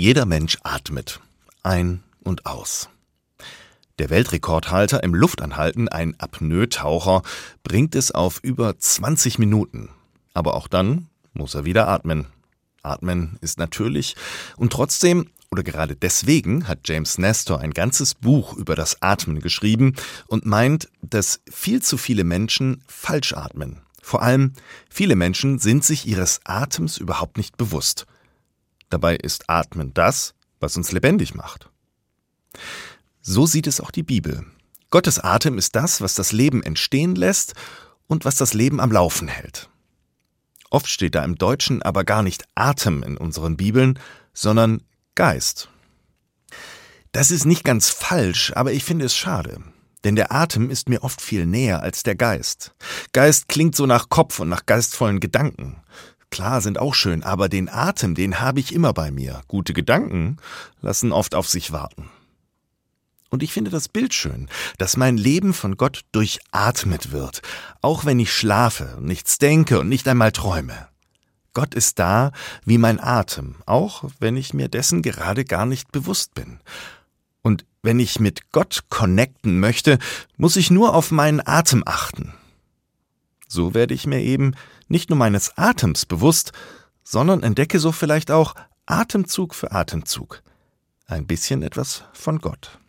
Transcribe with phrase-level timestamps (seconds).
[0.00, 1.20] Jeder Mensch atmet.
[1.62, 2.88] Ein und aus.
[3.98, 7.20] Der Weltrekordhalter im Luftanhalten, ein Apnoe-Taucher,
[7.64, 9.90] bringt es auf über 20 Minuten.
[10.32, 12.28] Aber auch dann muss er wieder atmen.
[12.82, 14.16] Atmen ist natürlich
[14.56, 19.96] und trotzdem oder gerade deswegen hat James Nestor ein ganzes Buch über das Atmen geschrieben
[20.28, 23.82] und meint, dass viel zu viele Menschen falsch atmen.
[24.00, 24.54] Vor allem
[24.88, 28.06] viele Menschen sind sich ihres Atems überhaupt nicht bewusst.
[28.90, 31.70] Dabei ist Atmen das, was uns lebendig macht.
[33.22, 34.44] So sieht es auch die Bibel.
[34.90, 37.54] Gottes Atem ist das, was das Leben entstehen lässt
[38.06, 39.70] und was das Leben am Laufen hält.
[40.68, 43.98] Oft steht da im Deutschen aber gar nicht Atem in unseren Bibeln,
[44.32, 44.82] sondern
[45.14, 45.68] Geist.
[47.12, 49.62] Das ist nicht ganz falsch, aber ich finde es schade.
[50.04, 52.74] Denn der Atem ist mir oft viel näher als der Geist.
[53.12, 55.82] Geist klingt so nach Kopf und nach geistvollen Gedanken.
[56.30, 59.42] Klar, sind auch schön, aber den Atem, den habe ich immer bei mir.
[59.48, 60.36] Gute Gedanken
[60.80, 62.08] lassen oft auf sich warten.
[63.30, 67.42] Und ich finde das Bild schön, dass mein Leben von Gott durchatmet wird,
[67.80, 70.88] auch wenn ich schlafe, nichts denke und nicht einmal träume.
[71.52, 72.32] Gott ist da
[72.64, 76.60] wie mein Atem, auch wenn ich mir dessen gerade gar nicht bewusst bin.
[77.42, 79.98] Und wenn ich mit Gott connecten möchte,
[80.36, 82.34] muss ich nur auf meinen Atem achten.
[83.52, 84.54] So werde ich mir eben
[84.86, 86.52] nicht nur meines Atems bewusst,
[87.02, 88.54] sondern entdecke so vielleicht auch
[88.86, 90.42] Atemzug für Atemzug
[91.06, 92.80] ein bisschen etwas von Gott.